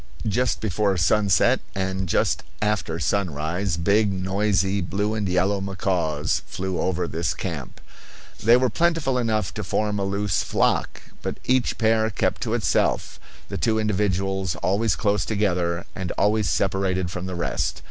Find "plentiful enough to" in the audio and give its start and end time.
8.71-9.63